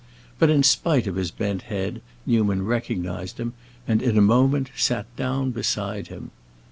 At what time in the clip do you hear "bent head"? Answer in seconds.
1.29-2.01